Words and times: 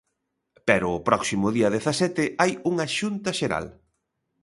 Pero 0.67 0.87
o 0.97 1.03
próximo 1.09 1.47
día 1.55 1.73
dezasete 1.75 2.23
hai 2.41 2.51
unha 2.71 2.85
xunta 2.97 3.29
xeral. 3.39 3.65